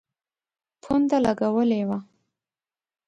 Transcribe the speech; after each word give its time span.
پونډه 0.81 1.17
لګولي 1.25 1.81
وه. 1.89 1.99